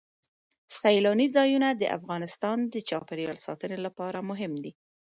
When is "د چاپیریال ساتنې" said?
2.73-3.77